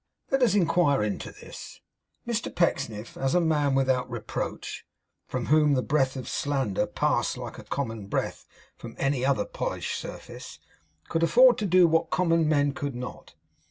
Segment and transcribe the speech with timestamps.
[0.31, 1.79] Let us inquire into this.
[2.27, 4.83] Mr Pecksniff, as a man without reproach,
[5.27, 10.57] from whom the breath of slander passed like common breath from any other polished surface,
[11.07, 13.35] could afford to do what common men could not.